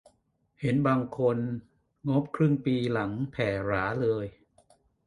[0.61, 1.37] เห็นบางคน
[2.09, 4.25] งบครึ่งปีหลังแผ่หราเลย